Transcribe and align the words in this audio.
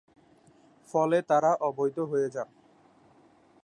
ফলে 0.89 1.17
তারা 1.21 1.51
অবৈধ 1.61 1.97
হয়ে 2.11 2.27
যান। 2.29 2.49